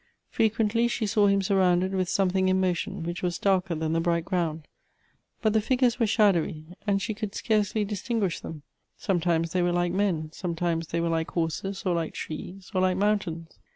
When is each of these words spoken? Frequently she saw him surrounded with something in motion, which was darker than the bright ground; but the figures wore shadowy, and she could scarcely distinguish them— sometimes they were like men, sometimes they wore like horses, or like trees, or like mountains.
Frequently 0.31 0.87
she 0.87 1.05
saw 1.05 1.27
him 1.27 1.43
surrounded 1.43 1.93
with 1.93 2.09
something 2.09 2.49
in 2.49 2.59
motion, 2.59 3.03
which 3.03 3.21
was 3.21 3.37
darker 3.37 3.75
than 3.75 3.93
the 3.93 3.99
bright 3.99 4.25
ground; 4.25 4.67
but 5.43 5.53
the 5.53 5.61
figures 5.61 5.99
wore 5.99 6.07
shadowy, 6.07 6.65
and 6.87 6.99
she 7.03 7.13
could 7.13 7.35
scarcely 7.35 7.85
distinguish 7.85 8.39
them— 8.39 8.63
sometimes 8.97 9.51
they 9.51 9.61
were 9.61 9.71
like 9.71 9.91
men, 9.93 10.31
sometimes 10.31 10.87
they 10.87 10.99
wore 10.99 11.11
like 11.11 11.29
horses, 11.29 11.83
or 11.85 11.93
like 11.93 12.15
trees, 12.15 12.71
or 12.73 12.81
like 12.81 12.97
mountains. 12.97 13.59